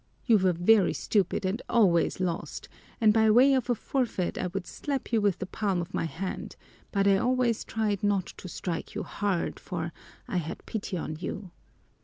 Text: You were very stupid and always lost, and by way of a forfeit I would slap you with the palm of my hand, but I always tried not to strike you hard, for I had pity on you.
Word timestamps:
You 0.25 0.39
were 0.39 0.51
very 0.53 0.93
stupid 0.93 1.45
and 1.45 1.61
always 1.69 2.19
lost, 2.19 2.67
and 2.99 3.13
by 3.13 3.29
way 3.29 3.53
of 3.53 3.69
a 3.69 3.75
forfeit 3.75 4.35
I 4.35 4.47
would 4.47 4.65
slap 4.65 5.11
you 5.13 5.21
with 5.21 5.37
the 5.37 5.45
palm 5.45 5.79
of 5.79 5.93
my 5.93 6.05
hand, 6.05 6.55
but 6.91 7.07
I 7.07 7.17
always 7.17 7.63
tried 7.63 8.01
not 8.03 8.25
to 8.37 8.47
strike 8.47 8.95
you 8.95 9.03
hard, 9.03 9.59
for 9.59 9.93
I 10.27 10.37
had 10.37 10.65
pity 10.65 10.97
on 10.97 11.17
you. 11.19 11.51